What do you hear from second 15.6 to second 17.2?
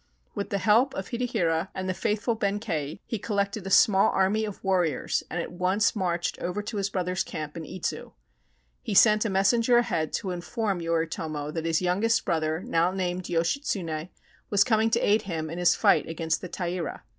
fight against the Taira.